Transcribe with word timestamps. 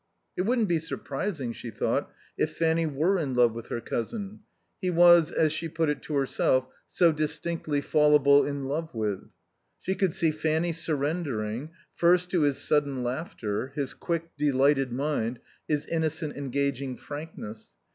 It 0.35 0.47
wouldn't 0.47 0.67
be 0.67 0.79
surprising, 0.79 1.53
she 1.53 1.69
thought, 1.69 2.11
if 2.35 2.57
Fanny 2.57 2.87
were 2.87 3.19
in 3.19 3.35
love 3.35 3.53
with 3.53 3.67
her 3.67 3.79
cousin; 3.81 4.39
he 4.81 4.89
was, 4.89 5.31
as 5.31 5.53
she 5.53 5.69
put 5.69 5.89
it 5.89 6.01
to 6.01 6.15
herself, 6.15 6.65
so 6.87 7.11
distinctly 7.11 7.81
"fallable 7.81 8.43
in 8.49 8.65
love 8.65 8.95
with." 8.95 9.29
She 9.79 9.93
could 9.93 10.15
see 10.15 10.31
Fanny 10.31 10.71
surrendering, 10.71 11.69
first 11.93 12.31
to 12.31 12.41
his 12.41 12.57
sudden 12.57 13.03
laughter, 13.03 13.73
his 13.75 13.93
quick, 13.93 14.35
delighted 14.39 14.91
mind, 14.91 15.37
his 15.67 15.85
innocent, 15.85 16.35
engaging 16.35 16.97
frankness. 16.97 17.73